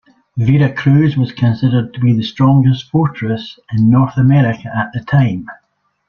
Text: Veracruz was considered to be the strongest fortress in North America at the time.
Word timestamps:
Veracruz 0.35 1.15
was 1.15 1.31
considered 1.31 1.93
to 1.93 1.99
be 1.99 2.11
the 2.11 2.23
strongest 2.23 2.89
fortress 2.89 3.59
in 3.71 3.91
North 3.91 4.17
America 4.17 4.67
at 4.75 4.91
the 4.93 4.99
time. 5.01 5.47